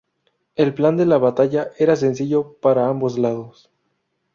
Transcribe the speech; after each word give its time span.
El 0.63 0.71
plan 0.79 0.97
de 1.01 1.05
la 1.05 1.19
batalla 1.19 1.69
era 1.77 1.95
sencillo 1.95 2.53
para 2.59 2.87
ambos 2.89 3.19
lados. 3.19 3.69